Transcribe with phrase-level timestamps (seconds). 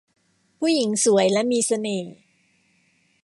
[0.59, 2.13] ผู้หญิงสวยและมีเสน่ห์